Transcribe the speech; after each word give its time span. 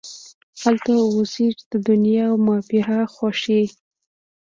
هلته 0.61 0.89
اوسیږې 1.15 1.63
د 1.71 1.73
دنیا 1.87 2.25
او 2.31 2.35
مافیها 2.47 2.99
خوښۍ 3.13 3.65